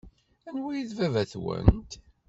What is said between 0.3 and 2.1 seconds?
Anwa ay d baba-twent?